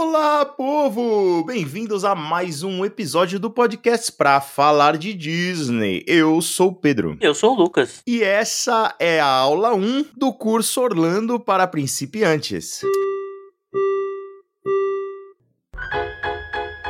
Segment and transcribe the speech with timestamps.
[0.00, 1.42] Olá, povo!
[1.44, 6.04] Bem-vindos a mais um episódio do podcast pra falar de Disney.
[6.06, 7.18] Eu sou o Pedro.
[7.20, 8.00] Eu sou o Lucas.
[8.06, 12.80] E essa é a aula 1 do curso Orlando para principiantes.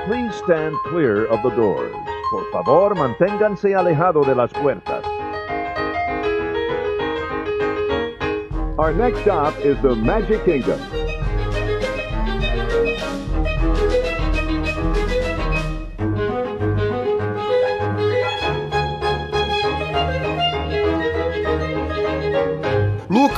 [0.07, 1.91] Please stand clear of the doors.
[2.29, 5.03] Por favor, manténganse alejado de las puertas.
[8.77, 10.98] Our next stop is the Magic Kingdom.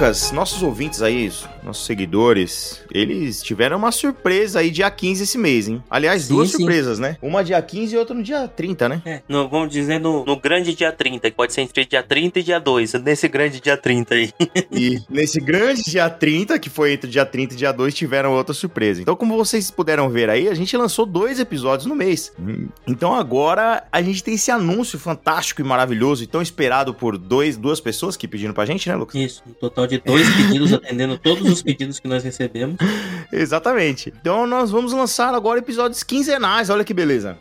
[0.00, 1.30] Lucas, nossos ouvintes aí,
[1.62, 5.82] nossos seguidores, eles tiveram uma surpresa aí dia 15 esse mês, hein?
[5.90, 6.58] Aliás, Sim, duas sim.
[6.58, 7.16] surpresas, né?
[7.22, 9.02] Uma dia 15 e outra no dia 30, né?
[9.04, 12.38] É, no- vamos dizer no, no grande dia 30, que pode ser entre dia 30
[12.38, 14.32] e dia 2, nesse grande dia 30 aí.
[14.72, 18.54] E nesse grande dia 30, que foi entre dia 30 e dia 2, tiveram outra
[18.54, 19.02] surpresa.
[19.02, 22.32] Então, como vocês puderam ver aí, a gente lançou dois episódios no mês.
[22.86, 27.56] Então agora a gente tem esse anúncio fantástico e maravilhoso e tão esperado por dois,
[27.56, 29.14] duas pessoas que pediram pra gente, né, Lucas?
[29.20, 32.76] Isso, um total de dois pedidos, atendendo todos os pedidos que nós recebemos.
[33.32, 34.12] Exatamente.
[34.20, 37.36] Então nós vamos lançar agora episódios quinzenais, olha que beleza.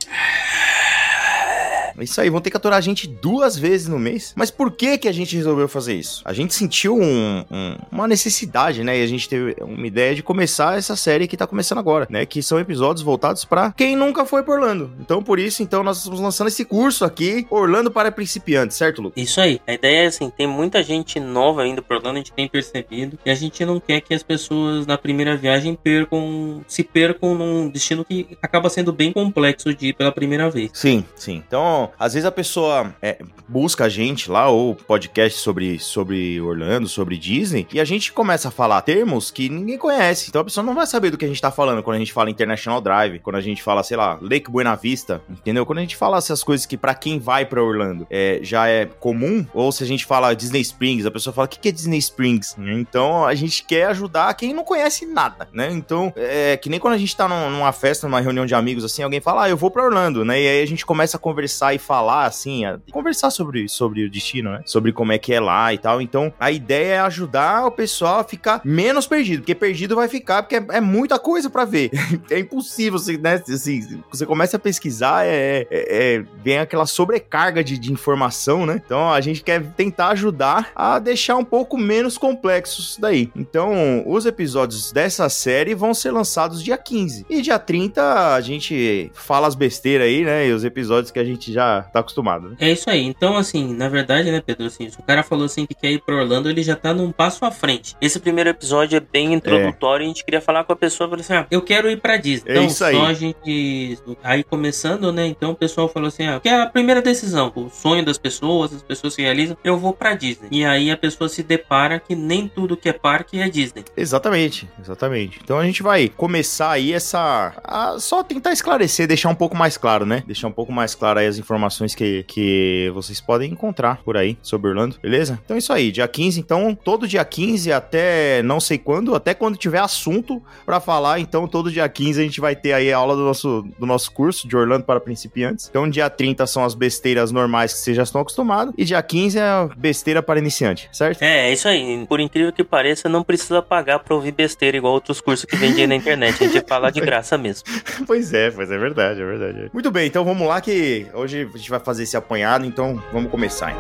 [1.98, 4.34] É Isso aí, vão ter que aturar a gente duas vezes no mês.
[4.36, 6.22] Mas por que que a gente resolveu fazer isso?
[6.26, 9.00] A gente sentiu um- um- uma necessidade, né?
[9.00, 12.26] E a gente teve uma ideia de começar essa série que tá começando agora, né?
[12.26, 14.92] Que são episódios voltados pra quem nunca foi pra Orlando.
[15.00, 19.14] Então, por isso, então, nós estamos lançando esse curso aqui, Orlando para principiantes, certo, Lu?
[19.16, 19.62] Isso aí.
[19.68, 23.18] A ideia é assim, tem muita gente nova indo por Orlando, a gente tem percebido,
[23.26, 27.70] e a gente não quer que as pessoas na primeira viagem percam, se percam num
[27.70, 30.72] destino que acaba sendo bem complexo de ir pela primeira vez.
[30.74, 31.42] Sim, sim.
[31.48, 36.88] Então, às vezes a pessoa é, busca a gente lá, ou podcast sobre, sobre Orlando,
[36.88, 40.30] sobre Disney, e a gente começa a falar termos que ninguém conhece.
[40.30, 42.14] Então a pessoa não vai saber do que a gente tá falando quando a gente
[42.14, 45.66] fala International Drive, quando a gente fala, sei lá, Lake Buena Vista, entendeu?
[45.66, 48.86] Quando a gente fala essas coisas que pra quem vai pra Orlando é, já é
[48.86, 51.72] comum, ou se a gente fala Disney Springs, a pessoa fala, o que, que é
[51.72, 52.56] Disney Springs?
[52.60, 55.70] Então a gente quer ajudar quem não conhece nada, né?
[55.72, 58.84] Então, é que nem quando a gente tá num- numa festa, numa reunião de amigos,
[58.84, 60.42] assim, alguém fala, ah, eu vou pra Orlando, né?
[60.42, 64.10] E aí a gente começa a conversar e falar, assim, a- conversar sobre, sobre o
[64.10, 64.62] destino, né?
[64.66, 66.02] Sobre como é que é lá e tal.
[66.02, 70.44] Então, a ideia é ajudar o pessoal a ficar menos perdido, porque perdido vai ficar,
[70.44, 71.90] porque é, é muita coisa pra ver.
[72.30, 73.42] é impossível, você, né?
[73.50, 78.82] Assim, você começa a pesquisar, é, é- é- vem aquela sobrecarga de, de informação, né?
[78.86, 83.32] Então, a gente quer tentar ajudar a deixar um pouco menos complexo isso daí.
[83.36, 87.26] Então, os episódios dessa série vão ser lançados dia 15.
[87.30, 90.48] E dia 30 a gente fala as besteiras aí, né?
[90.48, 91.59] E os episódios que a gente já
[91.92, 92.56] tá acostumado, né?
[92.60, 93.06] É isso aí.
[93.06, 96.02] Então, assim, na verdade, né, Pedro, assim, se o cara falou assim que quer ir
[96.02, 97.96] pra Orlando, ele já tá num passo à frente.
[98.02, 101.22] Esse primeiro episódio é bem introdutório e a gente queria falar com a pessoa, falou
[101.22, 102.52] assim, ah, eu quero ir pra Disney.
[102.52, 102.96] É Então, isso aí.
[102.96, 104.00] só a gente...
[104.24, 107.70] Aí, começando, né, então o pessoal falou assim, ah, que é a primeira decisão, o
[107.70, 110.48] sonho das pessoas, as pessoas se realizam, eu vou pra Disney.
[110.52, 113.84] E aí a pessoa se depara que nem tudo que é parque é Disney.
[113.96, 115.40] Exatamente, exatamente.
[115.44, 117.54] Então a gente vai começar aí essa.
[117.64, 120.24] a só tentar esclarecer, deixar um pouco mais claro, né?
[120.26, 121.49] Deixar um pouco mais claro aí as informações
[121.96, 125.40] que, que vocês podem encontrar por aí sobre Orlando, beleza?
[125.44, 129.34] Então é isso aí, dia 15, então todo dia 15 até não sei quando, até
[129.34, 132.98] quando tiver assunto pra falar, então todo dia 15 a gente vai ter aí a
[132.98, 135.68] aula do nosso, do nosso curso de Orlando para principiantes.
[135.70, 139.38] Então dia 30 são as besteiras normais que vocês já estão acostumados e dia 15
[139.38, 141.22] é a besteira para iniciante, certo?
[141.22, 142.06] É, é isso aí.
[142.08, 145.88] Por incrível que pareça, não precisa pagar pra ouvir besteira igual outros cursos que vendem
[145.88, 146.44] na internet.
[146.44, 147.68] A gente fala de graça mesmo.
[148.06, 149.70] Pois é, pois é verdade, é verdade.
[149.74, 153.32] Muito bem, então vamos lá que hoje a gente vai fazer esse apanhado, então vamos
[153.32, 153.72] começar.
[153.72, 153.78] hein?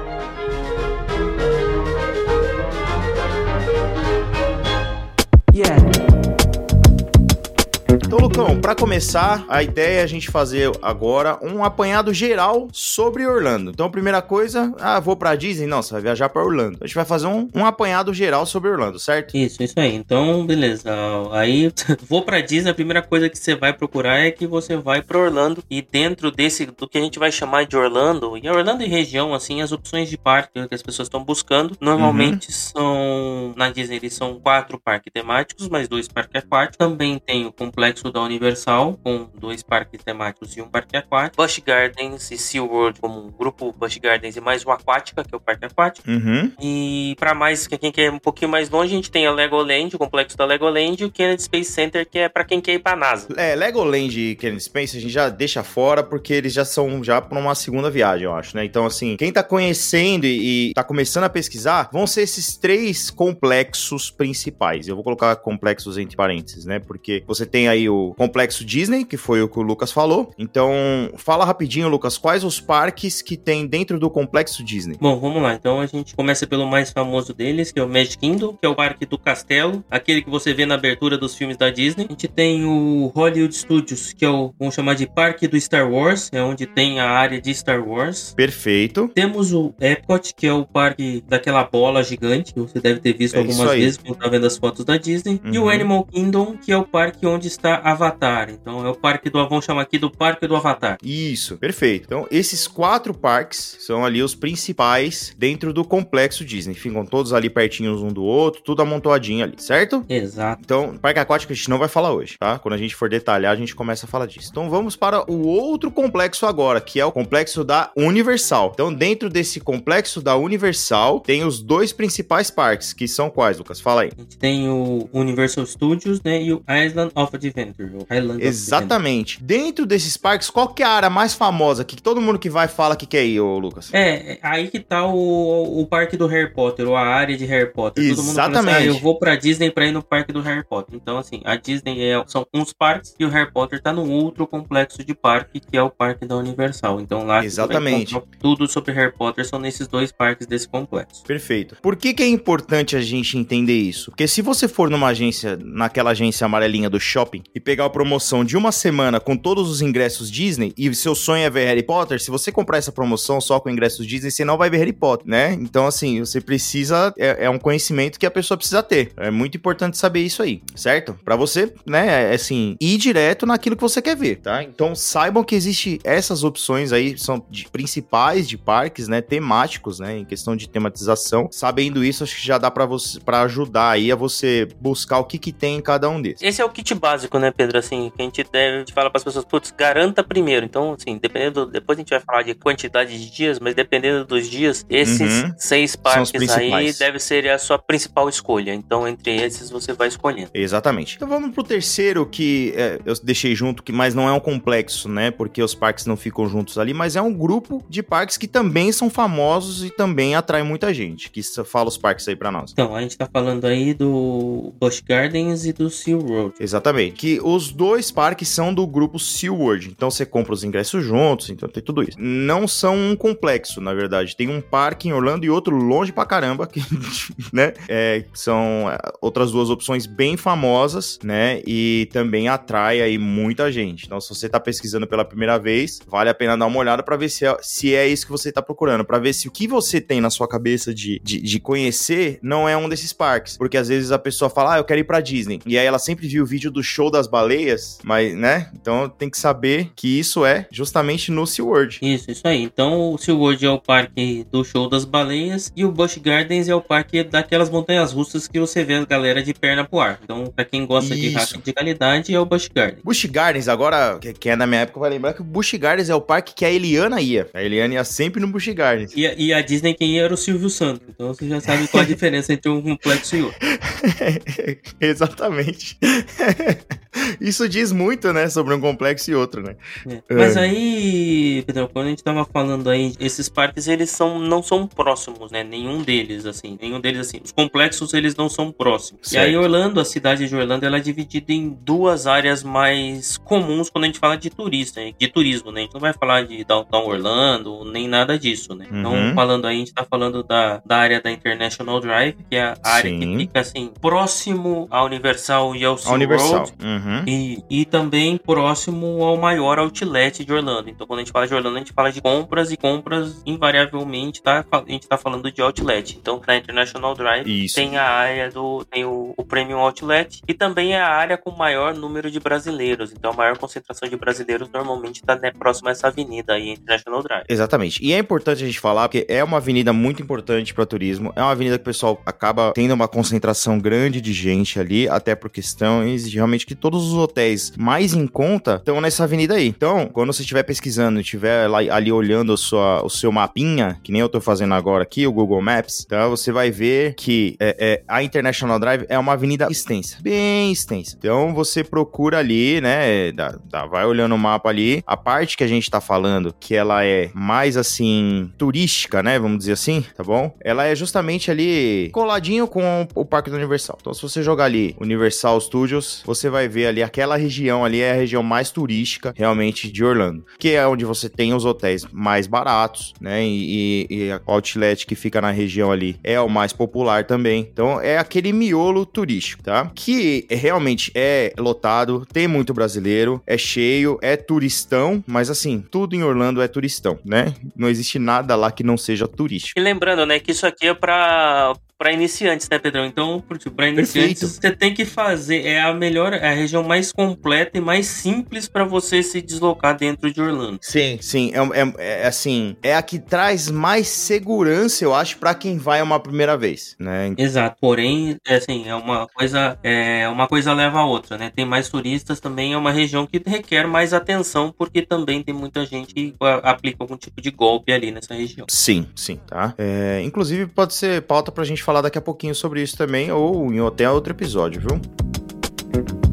[8.10, 13.28] Então, Lucão, pra começar, a ideia é a gente fazer agora um apanhado geral sobre
[13.28, 13.70] Orlando.
[13.70, 15.68] Então, a primeira coisa, ah, vou pra Disney?
[15.68, 16.80] Não, você vai viajar pra Orlando.
[16.82, 19.38] A gente vai fazer um, um apanhado geral sobre Orlando, certo?
[19.38, 19.94] Isso, isso aí.
[19.94, 20.90] Então, beleza.
[21.34, 21.72] Aí,
[22.10, 25.20] vou pra Disney, a primeira coisa que você vai procurar é que você vai pra
[25.20, 25.64] Orlando.
[25.70, 29.36] E dentro desse, do que a gente vai chamar de Orlando, e Orlando e região,
[29.36, 34.16] assim, as opções de parque que as pessoas estão buscando, normalmente são, na Disney, eles
[34.16, 36.76] são quatro parques temáticos, mais dois parques aquáticos.
[36.76, 41.42] Também tem o complexo da Universal, com dois parques temáticos e um parque aquático.
[41.42, 45.38] Busch Gardens e SeaWorld, como um grupo Busch Gardens e mais o Aquática, que é
[45.38, 46.10] o parque aquático.
[46.10, 46.52] Uhum.
[46.62, 49.96] E para mais, que quem quer um pouquinho mais longe, a gente tem a Legoland,
[49.96, 52.80] o complexo da Legoland e o Kennedy Space Center, que é para quem quer ir
[52.80, 53.28] pra NASA.
[53.36, 57.22] É, Legoland e Kennedy Space a gente já deixa fora porque eles já são já
[57.22, 58.64] pra uma segunda viagem, eu acho, né?
[58.64, 63.10] Então, assim, quem tá conhecendo e, e tá começando a pesquisar, vão ser esses três
[63.10, 64.88] complexos principais.
[64.88, 66.80] Eu vou colocar complexos entre parênteses, né?
[66.80, 70.32] Porque você tem aí o Complexo Disney, que foi o que o Lucas falou.
[70.38, 70.72] Então,
[71.18, 74.98] fala rapidinho, Lucas, quais os parques que tem dentro do Complexo Disney?
[75.00, 75.54] Bom, vamos lá.
[75.54, 78.70] Então a gente começa pelo mais famoso deles, que é o Magic Kingdom, que é
[78.70, 82.06] o parque do castelo, aquele que você vê na abertura dos filmes da Disney.
[82.06, 85.90] A gente tem o Hollywood Studios, que é o, vamos chamar de Parque do Star
[85.92, 88.34] Wars, é onde tem a área de Star Wars.
[88.36, 89.10] Perfeito.
[89.14, 93.36] Temos o Epcot, que é o parque daquela bola gigante, que você deve ter visto
[93.36, 95.42] É algumas vezes quando tá vendo as fotos da Disney.
[95.52, 95.70] E o Uhum.
[95.70, 98.50] Animal Kingdom, que é o parque onde está Avatar.
[98.50, 100.98] Então é o parque do, vamos chamar aqui do Parque do Avatar.
[101.04, 102.06] Isso, perfeito.
[102.06, 106.74] Então, esses quatro parques são ali os principais dentro do complexo Disney.
[106.74, 110.06] Ficam todos ali pertinhos um do outro, tudo amontoadinho ali, certo?
[110.10, 110.62] Exato.
[110.64, 112.60] Então, parque aquático a gente não vai falar hoje, tá?
[112.60, 114.50] Quando a gente for detalhar, a gente começa a falar disso.
[114.52, 118.72] Então, vamos para o outro complexo agora, que é o complexo da Universal.
[118.74, 123.80] Então, dentro desse complexo da Universal, tem os dois principais parques, que são quais, Lucas?
[123.80, 124.12] Fala aí.
[124.18, 126.42] A gente tem o Universal Studios, né?
[126.42, 127.69] E o Island of Adventure.
[127.70, 128.44] Adventure.
[128.46, 129.44] Exatamente.
[129.44, 132.68] Dentro desses parques, qual que é a área mais famosa que todo mundo que vai
[132.68, 133.90] fala que quer ir, ô Lucas?
[133.94, 137.46] É, é aí que tá o, o parque do Harry Potter, ou a área de
[137.46, 138.04] Harry Potter.
[138.04, 138.78] Todo mundo assim, Exatamente.
[138.78, 140.96] ah, eu vou pra Disney pra ir no parque do Harry Potter.
[140.96, 144.46] Então, assim, a Disney é- são uns parques e o Harry Potter tá no outro
[144.48, 147.00] complexo de parque, que é o parque da Universal.
[147.02, 148.20] Então lá Exatamente.
[148.40, 151.24] tudo sobre Harry Potter são nesses dois parques desse complexo.
[151.24, 151.78] Perfeito.
[151.82, 154.12] Por que, que é importante a gente entender isso?
[154.12, 158.46] Porque se você for numa agência, naquela agência amarelinha do shopping, e pegar a promoção
[158.46, 162.22] de uma semana com todos os ingressos Disney, e seu sonho é ver Harry Potter,
[162.22, 165.28] se você comprar essa promoção só com ingressos Disney, você não vai ver Harry Potter,
[165.28, 165.54] né?
[165.54, 167.14] Então, assim, você precisa.
[167.18, 169.12] É, é um conhecimento que a pessoa precisa ter.
[169.18, 171.18] É muito importante saber isso aí, certo?
[171.26, 174.64] Pra você, né, é, assim, ir direto naquilo que você quer ver, tá?
[174.64, 180.18] Então, saibam que existe essas opções aí, são de- principais de parques, né, temáticos, né,
[180.20, 181.50] em questão de tematização.
[181.52, 185.26] Sabendo isso, acho que já dá pra você para ajudar aí a você buscar o
[185.26, 186.42] que que tem em cada um desses.
[186.42, 187.78] Esse é o kit básico, né, Pedro?
[187.78, 190.66] Assim, que a gente deve a gente fala para as pessoas, putz, garanta primeiro.
[190.66, 194.50] Então, assim, dependendo, depois a gente vai falar de quantidade de dias, mas dependendo dos
[194.50, 195.54] dias, esses Uhum.
[195.58, 198.74] seis parques aí deve ser a sua principal escolha.
[198.74, 200.50] Então, entre esses você vai escolhendo.
[200.54, 201.16] Exatamente.
[201.16, 205.10] Então vamos pro terceiro que é, eu deixei junto, que mas não é um complexo,
[205.10, 205.32] né?
[205.32, 208.92] Porque os parques não ficam juntos ali, mas é um grupo de parques que também
[208.92, 211.30] são famosos e também atraem muita gente.
[211.30, 212.72] Que fala os parques aí pra nós.
[212.72, 216.54] Então, a gente tá falando aí do Busch Gardens e do Sea Road.
[216.60, 217.14] Exatamente.
[217.14, 219.90] Que os dois parques são do grupo SeaWorld.
[219.90, 222.18] Então você compra os ingressos juntos, então tem tudo isso.
[222.18, 224.36] Não são um complexo, na verdade.
[224.36, 226.82] Tem um parque em Orlando e outro longe pra caramba, que,
[227.54, 227.74] né?
[227.88, 231.62] É, são é, outras duas opções bem famosas, né?
[231.66, 234.06] E também atrai aí muita gente.
[234.06, 237.18] Então, se você tá pesquisando pela primeira vez, vale a pena dar uma olhada pra
[237.18, 239.04] ver se é, se é isso que você tá procurando.
[239.04, 242.68] Pra ver se o que você tem na sua cabeça de, de, de conhecer não
[242.68, 243.58] é um desses parques.
[243.58, 245.60] Porque às vezes a pessoa fala, ah, eu quero ir pra Disney.
[245.66, 248.70] E aí ela sempre viu o vídeo do show das baleias, mas, né?
[248.74, 252.00] Então tem que saber que isso é justamente no SeaWorld.
[252.02, 252.64] Isso, isso aí.
[252.64, 256.76] Então, o SeaWorld é o parque do show das baleias e o Busch Gardens é
[256.76, 260.20] o parque daquelas montanhas russas que você vê a galera de perna pro ar.
[260.24, 261.38] Então, pra quem gosta de Isso.
[261.38, 263.02] rafting de qualidade, é o Busch Gardens.
[263.04, 266.10] Busch Gardens, agora, que, que é na minha época, vai lembrar que o Busch Gardens
[266.10, 267.48] é o parque que a Eliana ia.
[267.54, 269.12] A Eliana ia sempre no Busch Gardens.
[269.16, 271.02] E, a- e a Disney quem ia era o Silvio Santos.
[271.10, 273.60] Então você já sabe qual a diferença entre um complexo e outro.
[275.02, 275.98] Exatamente.
[277.40, 279.76] Isso diz muito, né, sobre um complexo e outro, né?
[280.08, 280.34] É.
[280.34, 284.88] Mas aí, Pedro, quando a gente tava falando aí, esses parques eles são, não são
[284.88, 285.64] próximos, né?
[285.64, 286.78] Nenhum deles, assim.
[286.82, 287.42] Nenhum deles, assim.
[287.44, 289.32] Os complexos eles não são próximos.
[289.32, 289.64] E aí, Certo.
[289.64, 294.08] Orlando, a cidade de Orlando, ela é dividida em duas áreas mais comuns quando a
[294.08, 295.14] gente fala de turista, né?
[295.18, 295.82] de turismo, né?
[295.82, 298.88] A gente não vai falar de Downtown Orlando, nem nada disso, né?
[298.92, 299.00] Uhum.
[299.00, 302.64] Então, falando aí, a gente tá falando da, da área da International Drive, que é
[302.64, 303.20] a área Sim.
[303.20, 306.26] que fica, assim, próximo à Universal e ao SeaWorld.
[306.26, 306.72] Universal.
[306.82, 306.99] Uhum.
[307.28, 310.90] E, e também próximo ao maior outlet de Orlando.
[310.90, 314.42] Então, quando a gente fala de Orlando, a gente fala de compras e compras, invariavelmente,
[314.42, 316.18] tá, a gente tá falando de outlet.
[316.20, 317.76] Então, na International Drive, Isso.
[317.76, 318.86] tem a área do.
[318.86, 323.12] tem o, o Premium Outlet e também é a área com maior número de brasileiros.
[323.12, 327.24] Então, a maior concentração de brasileiros normalmente está né, próximo a essa avenida aí, International
[327.24, 327.46] Drive.
[327.48, 328.04] Exatamente.
[328.04, 331.34] E é importante a gente falar, porque é uma avenida muito importante para turismo.
[331.36, 335.36] É uma avenida que o pessoal acaba tendo uma concentração grande de gente ali, até
[335.36, 339.68] por questões de realmente que todos os hotéis mais em conta estão nessa avenida aí.
[339.68, 344.00] Então, quando você estiver pesquisando e estiver lá, ali olhando a sua, o seu mapinha,
[344.04, 347.56] que nem eu tô fazendo agora aqui, o Google Maps, então você vai ver que
[347.60, 351.16] é, é, a International Drive é uma avenida extensa, bem extensa.
[351.18, 355.64] Então você procura ali, né, dá- dá- vai olhando o mapa ali, a parte que
[355.64, 360.24] a gente tá falando, que ela é mais assim, turística, né, vamos dizer assim, tá
[360.24, 360.56] bom?
[360.64, 363.98] Ela é justamente ali coladinho com o Parque do Universal.
[364.02, 368.00] Então se você jogar ali Universal Studios, você vai ver vê ali aquela região ali
[368.00, 372.06] é a região mais turística realmente de Orlando, que é onde você tem os hotéis
[372.12, 373.44] mais baratos, né?
[373.46, 377.68] E, e, e o outlet que fica na região ali é o mais popular também.
[377.72, 379.92] Então é aquele miolo turístico, tá?
[379.94, 386.24] Que realmente é lotado, tem muito brasileiro, é cheio, é turistão, mas assim, tudo em
[386.24, 387.54] Orlando é turistão, né?
[387.76, 389.80] Não existe nada lá que não seja turístico.
[389.80, 393.06] E lembrando, né, que isso aqui é para para iniciantes, né, Pedrão?
[393.06, 393.44] Então,
[393.76, 394.48] para iniciantes, Perfeito.
[394.48, 398.70] você tem que fazer é a melhor, é a região mais completa e mais simples
[398.70, 400.80] para você se deslocar dentro de Orlando.
[400.82, 405.54] Sim, sim, é, é, é, assim, é a que traz mais segurança, eu acho, para
[405.54, 407.34] quem vai uma primeira vez, né?
[407.38, 407.76] Exato.
[407.82, 411.52] Porém, é assim, é uma coisa, é uma coisa leva a outra, né?
[411.54, 415.86] Tem mais turistas também, é uma região que requer mais atenção porque também tem muita
[415.86, 418.66] gente que aplica algum tipo de golpe ali nessa região.
[418.70, 419.74] Sim, sim, tá?
[419.78, 423.74] É, inclusive pode ser pauta pra gente falar daqui a pouquinho sobre isso também, ou
[423.74, 426.29] em até outro episódio, viu?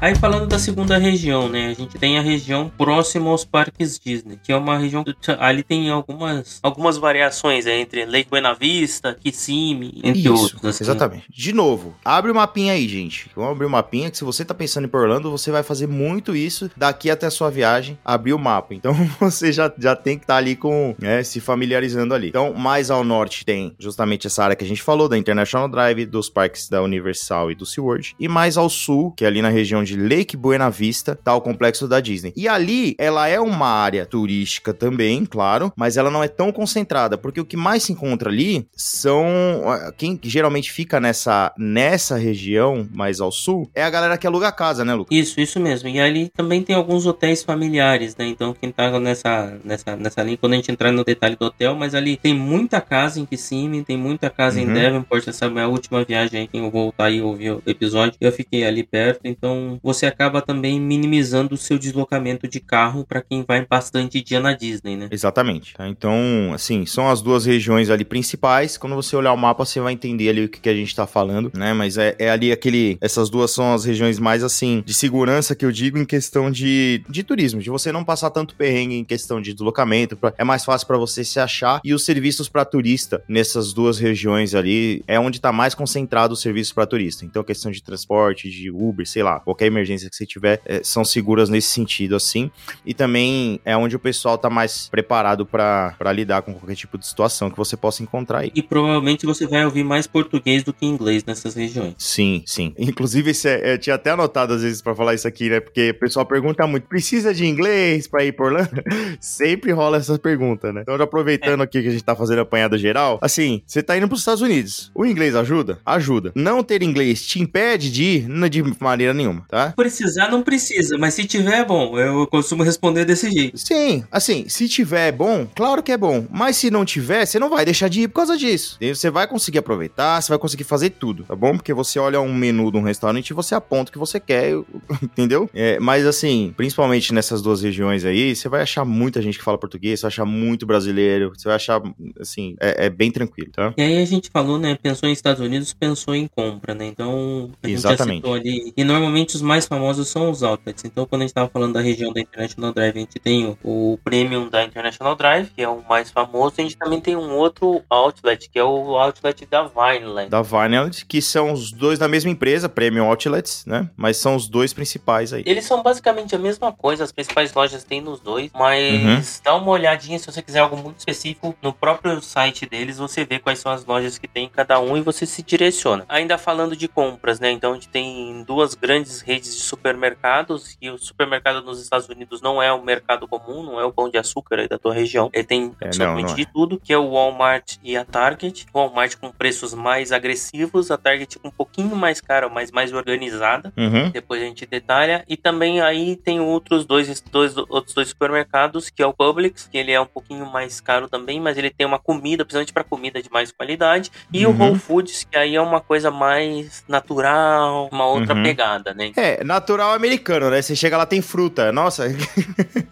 [0.00, 1.68] Aí falando da segunda região, né?
[1.68, 5.04] A gente tem a região próxima aos parques Disney, que é uma região
[5.38, 10.64] ali tem algumas algumas variações é, entre Lake Buena Vista, Kissimmee, entre Isso, outros.
[10.64, 10.84] Assim.
[10.84, 11.24] Exatamente.
[11.28, 13.30] De novo, abre o mapinha aí, gente.
[13.36, 15.62] Vamos abrir o mapinha que se você tá pensando em ir pra Orlando, você vai
[15.62, 18.74] fazer muito isso daqui até a sua viagem, abrir o mapa.
[18.74, 22.28] Então você já, já tem que estar tá ali com, né, se familiarizando ali.
[22.28, 26.06] Então, mais ao norte tem justamente essa área que a gente falou, da International Drive,
[26.06, 28.14] dos parques da Universal e do SeaWorld.
[28.18, 31.34] E mais ao sul, que é ali na região de de Lake Buena Vista, tá
[31.34, 32.32] o complexo da Disney.
[32.36, 37.18] E ali, ela é uma área turística também, claro, mas ela não é tão concentrada,
[37.18, 39.64] porque o que mais se encontra ali são
[39.96, 44.84] quem geralmente fica nessa nessa região mais ao sul é a galera que aluga casa,
[44.84, 45.16] né, Lucas?
[45.16, 45.88] Isso, isso mesmo.
[45.88, 48.26] E ali também tem alguns hotéis familiares, né?
[48.26, 51.74] Então quem tá nessa nessa nessa linha quando a gente entrar no detalhe do hotel,
[51.74, 54.70] mas ali tem muita casa em Kissimmee, tem muita casa uhum.
[54.70, 58.16] em Devonport, essa é a minha última viagem quem eu voltar e ouvir o episódio,
[58.20, 63.22] eu fiquei ali perto, então você acaba também minimizando o seu deslocamento de carro para
[63.22, 65.08] quem vai bastante dia na Disney, né?
[65.10, 65.74] Exatamente.
[65.74, 65.88] Tá?
[65.88, 68.76] Então, assim, são as duas regiões ali principais.
[68.76, 71.06] Quando você olhar o mapa, você vai entender ali o que, que a gente tá
[71.06, 71.72] falando, né?
[71.72, 72.98] Mas é, é, ali aquele.
[73.00, 77.02] Essas duas são as regiões mais, assim, de segurança que eu digo em questão de,
[77.08, 80.16] de turismo, de você não passar tanto perrengue em questão de deslocamento.
[80.16, 81.80] Pra, é mais fácil para você se achar.
[81.84, 86.40] E os serviços para turista nessas duas regiões ali é onde tá mais concentrado os
[86.40, 87.24] serviços para turista.
[87.24, 91.04] Então, questão de transporte, de Uber, sei lá, qualquer emergência que você tiver é, são
[91.04, 92.50] seguras nesse sentido, assim.
[92.84, 97.06] E também é onde o pessoal tá mais preparado para lidar com qualquer tipo de
[97.06, 98.52] situação que você possa encontrar aí.
[98.54, 101.94] E provavelmente você vai ouvir mais português do que inglês nessas regiões.
[101.98, 102.74] Sim, sim.
[102.78, 105.60] Inclusive, é, eu tinha até anotado às vezes para falar isso aqui, né?
[105.60, 108.82] Porque o pessoal pergunta muito: precisa de inglês para ir por Orlando?
[109.20, 110.82] Sempre rola essa pergunta, né?
[110.82, 111.64] Então, aproveitando é.
[111.64, 114.90] aqui que a gente tá fazendo apanhado geral, assim, você tá indo pros Estados Unidos.
[114.94, 115.78] O inglês ajuda?
[115.84, 116.32] Ajuda.
[116.34, 118.28] Não ter inglês te impede de ir?
[118.28, 119.72] Não de maneira nenhuma, tá?
[119.76, 121.98] Precisar não precisa, mas se tiver é bom.
[121.98, 123.58] Eu costumo responder desse jeito.
[123.58, 126.26] Sim, assim, se tiver é bom, claro que é bom.
[126.30, 128.78] Mas se não tiver, você não vai deixar de ir por causa disso.
[128.80, 131.56] Você vai conseguir aproveitar, você vai conseguir fazer tudo, tá bom?
[131.56, 134.52] Porque você olha um menu de um restaurante e você aponta o que você quer,
[135.02, 135.48] entendeu?
[135.52, 139.58] É, mas assim, principalmente nessas duas regiões aí, você vai achar muita gente que fala
[139.58, 141.82] português, você vai achar muito brasileiro, você vai achar,
[142.20, 143.74] assim, é, é bem tranquilo, tá?
[143.76, 146.86] E aí a gente falou, né, pensou em Estados Unidos, pensou em compra, né?
[146.86, 148.26] Então, a Exatamente.
[148.26, 148.72] gente ali.
[148.76, 150.84] E normalmente os mais famosos são os outlets.
[150.84, 153.58] Então, quando a gente estava falando da região da International Drive, a gente tem o,
[153.64, 156.54] o, Premium da International Drive, que é o mais famoso.
[156.58, 160.30] A gente também tem um outro outlet, que é o outlet da Vineland.
[160.30, 163.90] Da Vineland, que são os dois da mesma empresa, Premium Outlets, né?
[163.96, 165.42] Mas são os dois principais aí.
[165.44, 169.42] Eles são basicamente a mesma coisa, as principais lojas têm nos dois, mas uhum.
[169.42, 173.40] dá uma olhadinha se você quiser algo muito específico no próprio site deles, você vê
[173.40, 176.04] quais são as lojas que tem em cada um e você se direciona.
[176.08, 177.50] Ainda falando de compras, né?
[177.50, 182.40] Então a gente tem duas grandes redes de supermercados e o supermercado nos Estados Unidos
[182.40, 185.30] não é o mercado comum, não é o pão de açúcar aí da tua região.
[185.32, 186.46] Ele tem é, absolutamente de é.
[186.52, 188.66] tudo, que é o Walmart e a Target.
[188.72, 192.92] O Walmart com preços mais agressivos, a Target com um pouquinho mais caro, mas mais
[192.92, 193.72] organizada.
[193.76, 194.10] Uhum.
[194.10, 195.24] Depois a gente detalha.
[195.28, 199.78] E também aí tem outros dois, dois, outros dois supermercados, que é o Publix, que
[199.78, 203.22] ele é um pouquinho mais caro também, mas ele tem uma comida, principalmente para comida
[203.22, 204.10] de mais qualidade.
[204.32, 204.52] E uhum.
[204.52, 208.42] o Whole Foods, que aí é uma coisa mais natural, uma outra uhum.
[208.42, 209.12] pegada, né?
[209.20, 210.62] É, natural americano, né?
[210.62, 211.70] Você chega lá, tem fruta.
[211.72, 212.06] Nossa.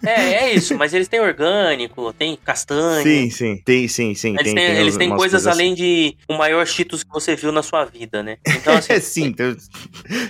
[0.04, 3.02] É, é isso, mas eles têm orgânico, tem castanha.
[3.02, 3.56] Sim, sim.
[3.64, 4.30] Tem, sim, sim.
[4.30, 5.58] Eles têm, tem eles têm umas coisas assim.
[5.60, 8.36] além de o maior Cheetos que você viu na sua vida, né?
[8.46, 9.68] Então, assim, É, sim, tem, os-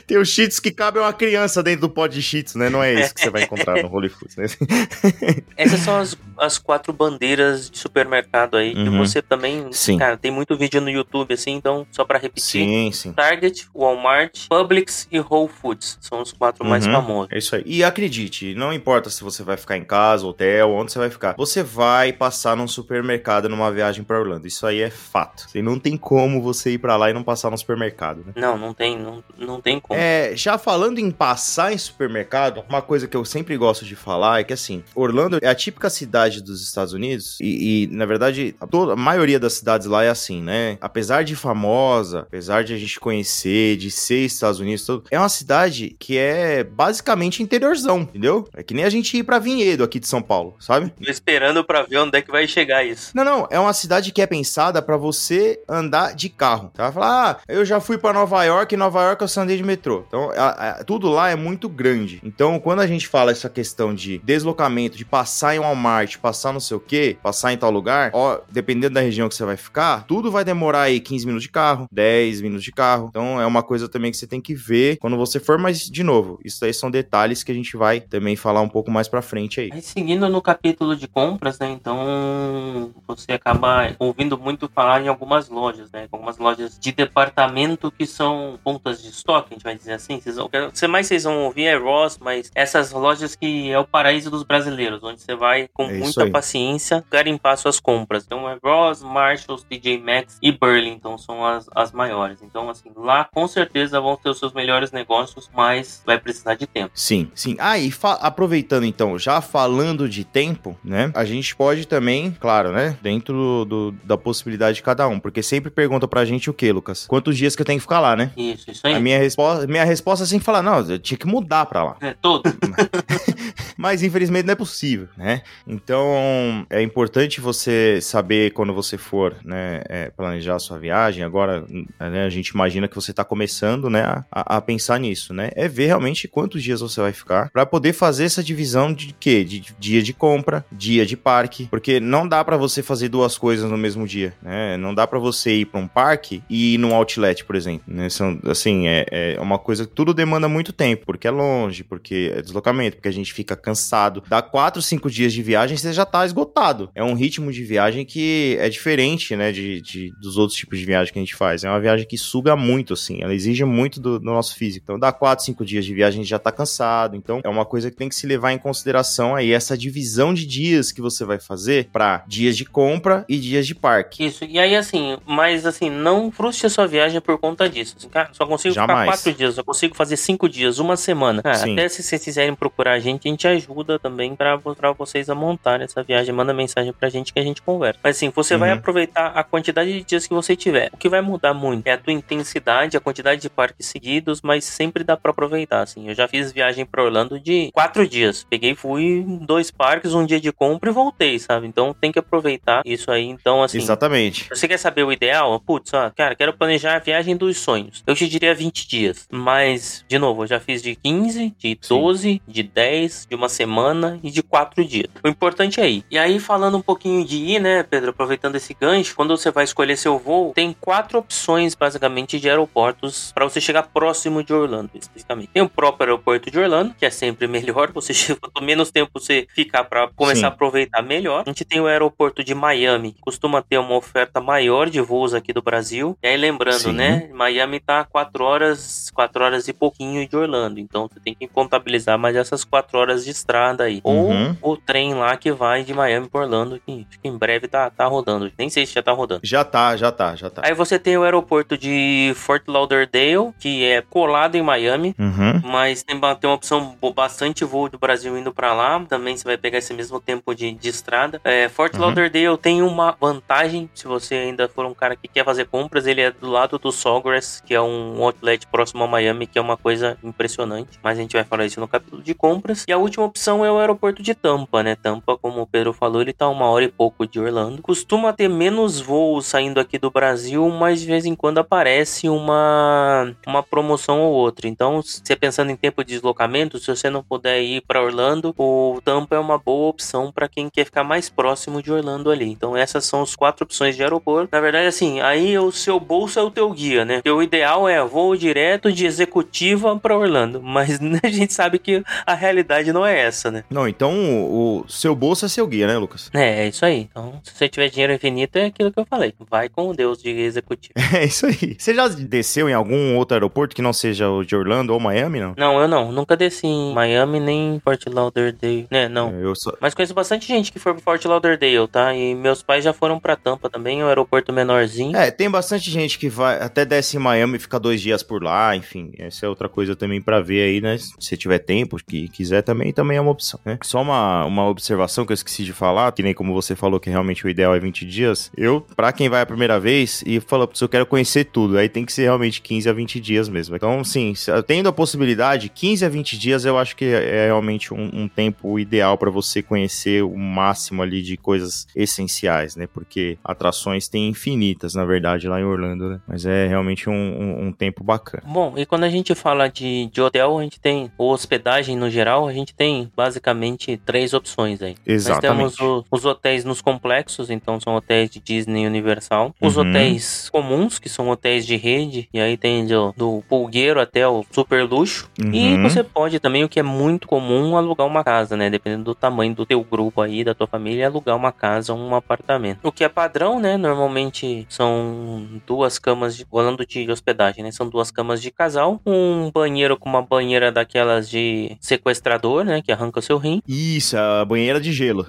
[0.06, 2.68] tem os cheats que cabem uma criança dentro do pote de cheats, né?
[2.70, 4.46] Não é isso que você vai encontrar no Holy Foods, né?
[5.56, 8.98] essas são as, as quatro bandeiras de supermercado aí, que Uhum.
[8.98, 9.66] você também.
[9.72, 9.98] Sim.
[9.98, 12.64] Cara, tem muito vídeo no YouTube, assim, então, só pra repetir.
[12.64, 13.12] Sim, sim.
[13.12, 15.87] Target, Walmart, Publix e Whole Foods.
[16.00, 16.92] São os quatro mais Uhum.
[16.92, 17.28] famosos.
[17.32, 17.62] É isso aí.
[17.64, 21.34] E acredite, não importa se você vai ficar em casa, hotel, onde você vai ficar.
[21.36, 24.46] Você vai passar num supermercado numa viagem pra Orlando.
[24.46, 25.48] Isso aí é fato.
[25.48, 28.32] Você não tem como você ir pra lá e não passar no supermercado, né?
[28.36, 29.98] Não, não tem, não, não tem como.
[29.98, 34.40] É, já falando em passar em supermercado, uma coisa que eu sempre gosto de falar
[34.40, 38.54] é que assim, Orlando é a típica cidade dos Estados Unidos e, e, na verdade
[38.60, 40.78] a, toda, a maioria das cidades lá é assim, né?
[40.80, 45.28] Apesar de famosa, apesar de a gente conhecer, de ser Estados Unidos, tudo, é uma
[45.28, 48.48] cidade que é basicamente interiorzão, entendeu?
[48.54, 50.92] É que nem a gente ir pra Vinhedo aqui de São Paulo, sabe?
[51.02, 53.10] Tô esperando pra ver onde é que vai chegar isso.
[53.14, 56.70] Não, não, é uma cidade que é pensada pra você andar de carro.
[56.74, 56.90] Tá?
[56.92, 59.62] Falar, ah, eu já fui pra Nova York, em Nova York eu só andei de
[59.64, 60.04] metrô.
[60.08, 62.20] Então, a- a- tudo lá é muito grande.
[62.24, 66.60] Então, quando a gente fala essa questão de deslocamento, de passar em Walmart, passar não
[66.60, 70.04] sei o quê, passar em tal lugar, ó, dependendo da região que você vai ficar,
[70.06, 73.06] tudo vai demorar aí 15 minutos de carro, 10 minutos de carro.
[73.10, 76.02] Então, é uma coisa também que você tem que ver quando você for, mas, de
[76.02, 79.20] novo, isso aí são detalhes que a gente vai também falar um pouco mais pra
[79.20, 79.68] frente aí.
[79.70, 81.68] Aí seguindo no capítulo de compras, né?
[81.70, 86.08] Então você acaba ouvindo muito falar em algumas lojas, né?
[86.10, 90.18] Algumas lojas de departamento que são pontas de estoque, a gente vai dizer assim.
[90.18, 93.86] Vocês, o que mais vocês vão ouvir é Ross, mas essas lojas que é o
[93.86, 96.30] paraíso dos brasileiros, onde você vai com É muita aí.
[96.30, 98.24] paciência garimpar suas compras.
[98.24, 102.40] Então é Ross, Marshalls, TJ Maxx e Burlington são as, as maiores.
[102.42, 106.66] Então assim, lá com certeza vão ter os seus melhores negócios, mas vai precisar de
[106.68, 106.92] tempo.
[106.94, 107.56] Sim, sim.
[107.58, 111.10] Ah, e aproveitando então, já falando de tempo, né?
[111.14, 112.96] A gente pode também, claro, né?
[113.02, 117.06] Dentro do- da possibilidade de cada um, porque sempre pergunta pra gente o que, Lucas?
[117.08, 118.30] Quantos dias que eu tenho que ficar lá, né?
[118.36, 118.94] Isso, isso aí.
[118.94, 121.96] A minha resposta, minha resposta é sempre falar, não, eu tinha que mudar pra lá.
[122.00, 122.42] É todo.
[123.78, 125.42] Mas infelizmente não é possível, né?
[125.64, 131.22] Então é importante você saber quando você for, né, é, planejar a sua viagem.
[131.22, 131.64] Agora,
[132.00, 135.50] né, a gente imagina que você está começando, né, a, a pensar nisso, né?
[135.54, 139.44] É ver realmente quantos dias você vai ficar para poder fazer essa divisão de quê?
[139.44, 143.70] De dia de compra, dia de parque, porque não dá para você fazer duas coisas
[143.70, 144.76] no mesmo dia, né?
[144.76, 148.08] Não dá para você ir para um parque e ir num outlet, por exemplo, né?
[148.08, 152.32] São, assim, é, é uma coisa que tudo demanda muito tempo, porque é longe, porque
[152.34, 154.22] é deslocamento, porque a gente fica cansado.
[154.28, 156.90] Dá quatro, cinco dias de viagem, você já tá esgotado.
[156.94, 160.84] É um ritmo de viagem que é diferente, né, de, de- dos outros tipos de
[160.84, 161.64] viagem que a gente faz.
[161.64, 164.84] É uma viagem que suga muito, assim, ela exige muito do, do nosso físico.
[164.84, 167.14] Então, dá quatro, cinco dias de viagem, a gente já tá cansado.
[167.16, 170.46] Então, é uma coisa que tem que se levar em consideração aí, essa divisão de
[170.46, 174.24] dias que você vai fazer para dias de compra e dias de parque.
[174.24, 177.94] Isso, e aí assim, mas assim, não frustre a sua viagem por conta disso.
[177.98, 179.00] Assim, cara, só consigo Jamais.
[179.00, 181.42] ficar quatro dias, só consigo fazer cinco dias, uma semana.
[181.54, 181.72] Sim.
[181.72, 185.34] até se vocês quiserem procurar a gente, a gente ajuda também pra mostrar vocês a
[185.34, 186.34] montar essa viagem.
[186.34, 187.98] Manda mensagem pra gente que a gente conversa.
[188.02, 188.78] Mas assim, você vai Uhum.
[188.78, 190.88] aproveitar a quantidade de dias que você tiver.
[190.92, 194.64] O que vai mudar muito é a tua intensidade, a quantidade de parques seguidos, mas
[194.64, 196.08] sempre dá pra aproveitar, assim.
[196.08, 198.46] Eu já fiz viagem pra Orlando de quatro dias.
[198.48, 201.66] Peguei, fui dois parques, um dia de compra e voltei, sabe?
[201.66, 203.24] Então tem que aproveitar isso aí.
[203.24, 204.48] Então, assim, Exatamente.
[204.48, 205.58] você quer saber o ideal?
[205.60, 208.02] Putz, ó, cara, quero planejar a viagem dos sonhos.
[208.06, 209.26] Eu te diria 20 dias.
[209.30, 214.18] Mas, de novo, eu já fiz de 15, de 12, de 10, de uma semana
[214.22, 215.08] e de 4 dias.
[215.24, 216.04] O importante é ir.
[216.10, 219.64] E aí, falando um pouquinho de ir, né, Pedro, aproveitando esse gancho, quando você vai
[219.64, 224.90] escolher seu voo, tem quatro opções, basicamente, de aeroportos para você chegar próximo de Orlando,
[224.94, 225.50] especificamente.
[225.52, 227.92] Tem o próprio aeroporto de Orlando, que é sempre melhor.
[227.92, 230.44] Você chega, quanto menos tempo você ficar para começar Sim.
[230.46, 231.44] a aproveitar, melhor.
[231.46, 235.32] A gente tem o aeroporto de Miami, que costuma ter uma oferta maior de voos
[235.32, 236.16] aqui do Brasil.
[236.22, 236.92] E aí, lembrando, Sim.
[236.92, 237.28] né?
[237.32, 240.80] Miami tá 4 horas, 4 horas e pouquinho de Orlando.
[240.80, 244.00] Então você tem que contabilizar mais essas 4 horas de estrada aí.
[244.04, 244.56] Uhum.
[244.62, 248.06] Ou o trem lá que vai de Miami para Orlando, que em breve tá, tá
[248.06, 248.50] rodando.
[248.58, 249.40] Nem sei se já tá rodando.
[249.44, 250.62] Já tá, já tá, já tá.
[250.64, 255.14] Aí você tem o aeroporto de Fort Lauderdale, que é colado em Miami.
[255.18, 255.60] Uhum.
[255.64, 258.98] Mas tem, tem uma opção bastante voo do Brasil indo pra lá.
[259.08, 261.40] Também você vai pegar esse mesmo tempo de, de estrada.
[261.44, 262.00] É, Fort Uhum.
[262.00, 263.90] Lauderdale tem uma vantagem.
[263.94, 266.92] Se você ainda for um cara que quer fazer compras, ele é do lado do
[266.92, 270.98] Sawgrass, que é um outlet próximo a Miami, que é uma coisa impressionante.
[271.02, 272.84] Mas a gente vai falar isso no capítulo de compras.
[272.86, 274.94] E a última última opção é o aeroporto de Tampa, né?
[274.94, 277.82] Tampa, como o Pedro falou, ele tá uma hora e pouco de Orlando.
[277.82, 283.34] Costuma ter menos voos saindo aqui do Brasil, mas de vez em quando aparece uma,
[283.46, 284.68] uma promoção ou outra.
[284.68, 289.00] Então, você pensando em tempo de deslocamento, se você não puder ir para Orlando, o
[289.04, 292.50] Tampa é uma boa opção para quem quer ficar mais próximo de Orlando ali.
[292.50, 294.48] Então, essas são as quatro opções de aeroporto.
[294.52, 297.16] Na verdade, assim, aí o seu bolso é o teu guia, né?
[297.16, 302.02] Porque o ideal é voo direto de executiva para Orlando, mas a gente sabe que
[302.24, 303.64] a realidade não é essa, né?
[303.70, 306.30] Não, então o, o seu bolso é seu guia, né, Lucas?
[306.34, 307.08] É, é isso aí.
[307.10, 309.34] Então, se você tiver dinheiro infinito, é aquilo que eu falei.
[309.50, 310.94] Vai com o Deus de executivo.
[311.18, 311.74] É isso aí.
[311.76, 315.40] Você já desceu em algum outro aeroporto que não seja o de Orlando ou Miami,
[315.40, 315.54] não?
[315.56, 316.12] Não, eu não.
[316.12, 318.86] Nunca desci em Miami nem em Fort Lauderdale.
[318.90, 319.32] Né, não.
[319.40, 319.72] Eu só...
[319.80, 322.14] Mas conheço bastante gente que foi pro Fort Lauderdale, tá?
[322.14, 325.16] E meus pais já foram pra Tampa também, um aeroporto menorzinho.
[325.16, 328.42] É, tem bastante gente que vai até desce em Miami e fica dois dias por
[328.42, 329.12] lá, enfim.
[329.18, 330.96] Essa é outra coisa também pra ver aí, né?
[331.18, 333.78] Se tiver tempo, que quiser também, também é uma opção, né?
[333.84, 337.08] Só uma, uma observação que eu esqueci de falar, que nem como você falou que
[337.08, 338.50] realmente o ideal é 20 dias.
[338.56, 341.88] Eu, pra quem vai a primeira vez e fala, putz, eu quero conhecer tudo, aí
[341.88, 343.76] tem que ser realmente 15 a 20 dias mesmo.
[343.76, 344.32] Então, sim,
[344.66, 348.80] tendo a possibilidade, 15 a 20 dias eu acho que é realmente um, um tempo
[348.80, 352.88] ideal para você conhecer o máximo ali de coisas essenciais, né?
[352.92, 356.20] Porque atrações tem infinitas, na verdade, lá em Orlando, né?
[356.26, 358.42] Mas é realmente um, um, um tempo bacana.
[358.44, 362.10] Bom, e quando a gente fala de, de hotel, a gente tem, ou hospedagem no
[362.10, 364.94] geral, a gente tem basicamente três opções aí.
[365.06, 365.62] Exatamente.
[365.62, 369.54] Nós temos o, os hotéis nos complexos, então são hotéis de Disney Universal.
[369.60, 369.82] Os Uhum.
[369.88, 374.44] hotéis comuns, que são hotéis de rede, e aí tem do, do pulgueiro até o
[374.50, 375.28] super luxo.
[375.52, 375.82] E Uhum.
[375.82, 378.68] você pode também, o que é muito comum, alugar uma casa, né?
[378.70, 382.14] Dependendo do tamanho do teu grupo aí, da tua família, alugar uma casa ou um
[382.14, 382.80] apartamento.
[382.82, 383.76] O que é padrão, né?
[383.76, 387.70] Normalmente são duas camas, de, falando de hospedagem, né?
[387.70, 392.77] São duas camas de casal, um banheiro com uma banheira daquelas de sequestrador, né?
[392.82, 393.62] Que arranca seu rim.
[393.66, 395.26] Isso, a banheira de gelo.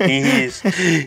[0.00, 0.62] Isso.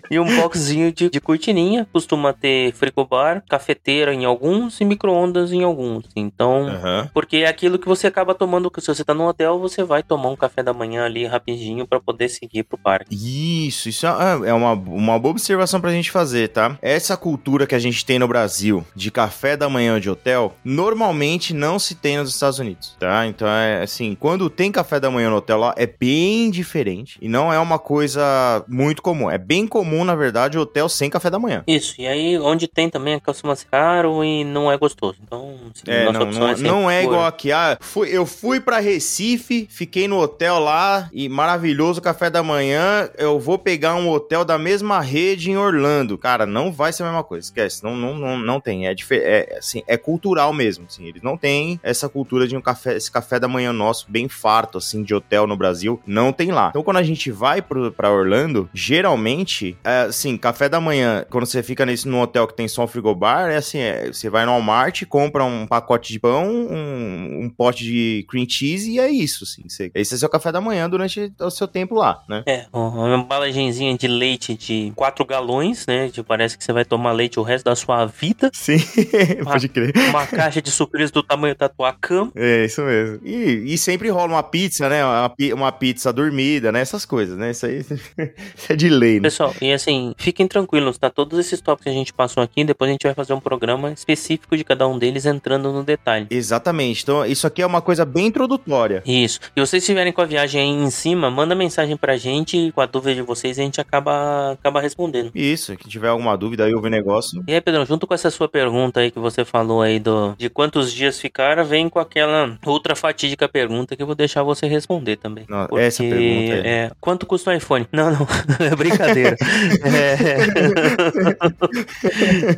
[0.09, 1.87] e um boxzinho de, de cortininha.
[1.91, 6.05] Costuma ter frigobar, cafeteira em alguns e micro-ondas em alguns.
[6.15, 7.09] Então, Aham.
[7.13, 8.71] porque é aquilo que você acaba tomando.
[8.79, 11.99] Se você tá no hotel, você vai tomar um café da manhã ali rapidinho pra
[11.99, 13.15] poder seguir pro parque.
[13.15, 14.09] Isso, isso é
[14.45, 16.77] é uma, uma boa observação pra gente fazer, tá?
[16.81, 21.53] Essa cultura que a gente tem no Brasil de café da manhã de hotel, normalmente
[21.53, 23.25] não se tem nos Estados Unidos, tá?
[23.25, 27.51] Então é assim, quando tem café da manhã no hotel é bem diferente e não
[27.51, 29.29] é uma coisa muito comum.
[29.29, 31.63] É bem comum, na verdade, o hotel sem café da manhã.
[31.67, 35.17] Isso, e aí onde tem também costuma ser caro e não é gostoso.
[35.23, 37.51] Então, É, não, não, sempre não é igual aqui.
[37.51, 43.09] Ah, fui, eu fui pra Recife, fiquei no hotel lá e maravilhoso café da manhã.
[43.17, 46.17] Eu vou pegar um hotel da mesma rede em Orlando.
[46.17, 47.45] Cara, não vai ser a mesma coisa.
[47.45, 47.83] Esquece.
[47.83, 48.87] Não, não, não, não tem.
[48.87, 50.85] É, é, assim, é cultural mesmo.
[50.89, 54.27] Assim, eles não têm essa cultura de um café, esse café da manhã nosso bem
[54.27, 55.99] farto, assim, de hotel no Brasil.
[56.07, 56.69] Não tem lá.
[56.69, 61.45] Então, quando a gente vai pro, pra Orlando, geralmente, é, assim, café da manhã, quando
[61.45, 64.45] você fica nesse num hotel que tem só um frigobar, é assim, é, você vai
[64.45, 69.09] no Walmart, compra um pacote de pão, um, um pote de cream cheese e é
[69.09, 69.63] isso, assim.
[69.67, 72.43] Você, esse é seu café da manhã durante o seu tempo lá, né?
[72.45, 76.09] É, uma embalagenzinha de leite de 4 galões, né?
[76.09, 78.49] Que parece que você vai tomar leite o resto da sua vida.
[78.53, 78.77] Sim,
[79.43, 79.93] pode crer.
[80.09, 82.31] Uma caixa de surpresa do tamanho da tua cama.
[82.35, 83.19] É, isso mesmo.
[83.23, 85.03] E, e sempre rola uma pizza, né?
[85.03, 86.81] Uma, uma pizza dormida, né?
[86.81, 87.51] Essas coisas, né?
[87.51, 87.79] Isso aí
[88.55, 89.23] isso é de lei, né?
[89.23, 91.09] Pessoal, e assim, fiquem tranquilos, tá?
[91.09, 93.91] Todos esses tópicos que a gente passou aqui, depois a gente vai fazer um programa
[93.91, 96.27] específico de cada um deles entrando no detalhe.
[96.29, 97.03] Exatamente.
[97.03, 99.03] Então, isso aqui é uma coisa bem introdutória.
[99.05, 99.39] Isso.
[99.55, 102.85] E vocês estiverem com a viagem aí em cima, manda mensagem pra gente com a
[102.85, 105.31] dúvida de vocês a gente acaba, acaba respondendo.
[105.33, 107.43] Isso, que tiver alguma dúvida aí, ouvir negócio.
[107.47, 110.49] E aí, Pedrão, junto com essa sua pergunta aí que você falou aí do de
[110.49, 115.16] quantos dias ficar, vem com aquela outra fatídica pergunta que eu vou deixar você responder
[115.17, 115.45] também.
[115.49, 117.87] Não, essa pergunta é- é quanto custa o iPhone?
[117.91, 118.27] Não, não,
[118.65, 119.35] é brincadeira.
[119.83, 120.17] É...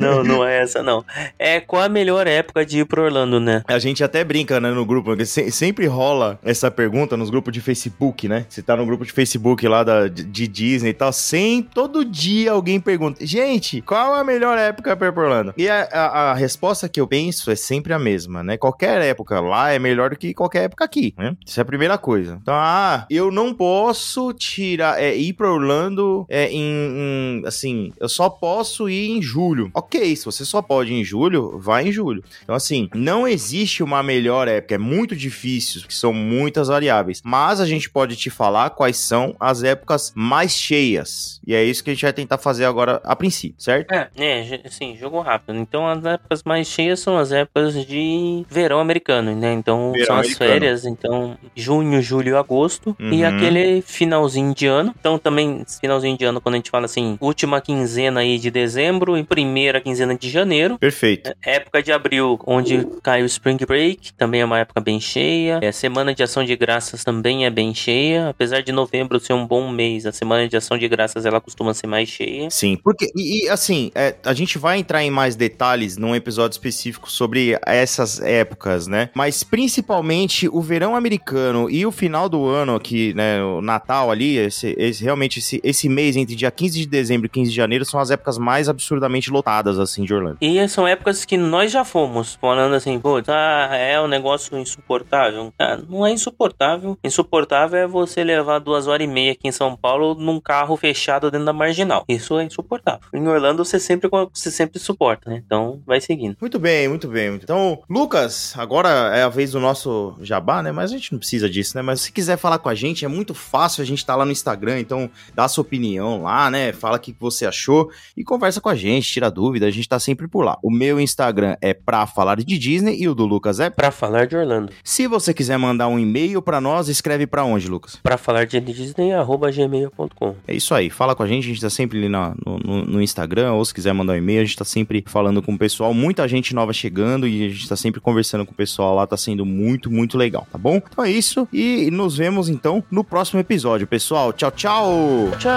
[0.00, 1.04] não, não é essa não.
[1.38, 3.62] É qual a melhor época de ir pro Orlando, né?
[3.66, 7.52] A gente até brinca, né, no grupo, porque se- sempre rola essa pergunta nos grupos
[7.52, 8.44] de Facebook, né?
[8.48, 12.52] Você tá no grupo de Facebook lá da, de, Disney e tal, sempre, todo dia
[12.52, 15.54] alguém pergunta, gente, qual a melhor época pra ir pro Orlando?
[15.56, 18.56] E a, a- a resposta que eu penso é sempre a mesma, né?
[18.56, 21.34] Qualquer época lá é melhor do que qualquer época aqui, né?
[21.46, 22.40] Isso é a primeira coisa.
[22.50, 28.08] Então, ah, eu não posso tirar, é, ir pra Orlando é, em, em, assim, eu
[28.08, 29.70] só posso ir em julho.
[29.72, 32.24] Ok, se você só pode ir em julho, vai em julho.
[32.42, 37.22] Então, assim, não existe uma melhor época, é muito difícil, que são muitas variáveis.
[37.24, 41.40] Mas a gente pode te falar quais são as épocas mais cheias.
[41.46, 43.92] E é isso que a gente vai tentar fazer agora a princípio, certo?
[43.92, 45.56] É, é, assim, jogo rápido.
[45.56, 49.52] Então as épocas mais cheias são as épocas de verão americano, né?
[49.52, 50.50] Então Verão são as americano.
[50.50, 52.96] férias, então junho, julho agosto.
[52.98, 53.12] Uhum.
[53.12, 54.94] E aquele finalzinho de ano.
[54.98, 59.16] Então também, finalzinho de ano, quando a gente fala assim, última quinzena aí de dezembro
[59.16, 60.78] e primeira quinzena de janeiro.
[60.78, 61.32] Perfeito.
[61.44, 65.60] Época de abril, onde cai o Spring Break, também é uma época bem cheia.
[65.62, 68.28] É, semana de Ação de Graças também é bem cheia.
[68.28, 71.74] Apesar de novembro ser um bom mês, a Semana de Ação de Graças ela costuma
[71.74, 72.50] ser mais cheia.
[72.50, 76.54] Sim, porque, e, e, assim, é, a gente vai entrar em mais detalhes num episódio
[76.54, 79.10] específico sobre essas épocas, né?
[79.14, 83.42] Mas principalmente o verão americano e o final do ano aqui, né?
[83.42, 87.28] O Natal ali, esse, esse- realmente esse, esse mês entre dia 15 de dezembro e
[87.28, 90.38] 15 de janeiro são as épocas mais absurdamente lotadas, assim, de Orlando.
[90.40, 95.52] E são épocas que nós já fomos, falando assim, pô, ah, é um negócio insuportável.
[95.58, 96.96] Ah, não é insuportável.
[97.04, 101.30] Insuportável é você levar duas horas e meia aqui em São Paulo num carro fechado
[101.30, 102.04] dentro da marginal.
[102.08, 103.00] Isso é insuportável.
[103.12, 105.42] Em Orlando você sempre, você sempre suporta, né?
[105.44, 106.36] Então vai seguindo.
[106.40, 107.34] Muito bem, muito bem.
[107.34, 110.72] Então, Lucas, agora é a vez do nosso jabá, né?
[110.72, 111.82] Mas a gente não precisa disso, né?
[111.82, 113.82] Mas se quiser falar com a gente, é muito fácil.
[113.82, 116.72] A gente tá lá no Instagram, então dá a sua opinião lá, né?
[116.72, 119.66] Fala o que você achou e conversa com a gente, tira dúvida.
[119.66, 120.58] A gente tá sempre por lá.
[120.62, 123.70] O meu Instagram é pra falar de Disney e o do Lucas é.
[123.70, 124.72] Pra falar de Orlando.
[124.84, 127.96] Se você quiser mandar um e-mail pra nós, escreve pra onde, Lucas?
[128.02, 130.34] Pra falar de Disney, arroba gmail.com.
[130.46, 132.84] É isso aí, fala com a gente, a gente tá sempre ali na- no, no-
[132.84, 135.58] no Instagram, ou se quiser mandar um e-mail, a gente tá sempre falando com o
[135.58, 139.06] pessoal, muita gente nova chegando e a gente tá sempre conversando com o pessoal lá,
[139.06, 140.76] tá sendo muito, muito legal, tá bom?
[140.76, 144.32] Então é isso, e nos vemos então no próximo episódio, pessoal.
[144.32, 145.30] Tchau, tchau!
[145.38, 145.52] Tchau!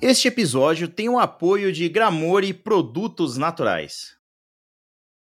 [0.00, 4.17] Este episódio tem o apoio de Gramore Produtos Naturais.